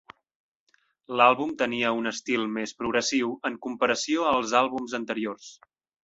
[1.19, 5.51] L'àlbum tenia un estil més progressiu en comparació als àlbums anteriors.